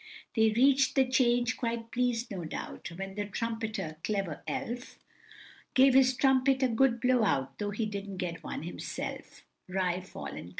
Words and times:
They 0.35 0.49
reach'd 0.49 0.95
the 0.95 1.05
'Change, 1.05 1.57
quite 1.57 1.91
pleas'd, 1.91 2.31
no 2.31 2.43
doubt, 2.43 2.89
When 2.95 3.13
the 3.13 3.25
trumpeter, 3.25 3.97
clever 4.03 4.41
elf! 4.47 4.97
Gave 5.75 5.93
his 5.93 6.15
trumpet 6.17 6.63
a 6.63 6.67
good 6.67 6.99
blow 6.99 7.23
out, 7.23 7.59
Though 7.59 7.69
he 7.69 7.85
didn't 7.85 8.17
get 8.17 8.43
one 8.43 8.63
himself. 8.63 9.43
Ri 9.67 10.01
fol, 10.01 10.29
&c. 10.33 10.49